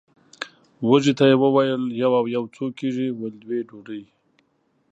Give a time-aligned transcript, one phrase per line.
[0.87, 4.03] وږي ته یې وویل یو او یو څو کېږي ویل دوې ډوډۍ!